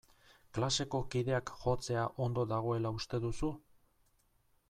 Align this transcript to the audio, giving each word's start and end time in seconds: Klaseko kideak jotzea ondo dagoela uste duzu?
Klaseko 0.57 1.01
kideak 1.15 1.51
jotzea 1.65 2.07
ondo 2.27 2.47
dagoela 2.53 2.95
uste 3.01 3.23
duzu? 3.29 3.51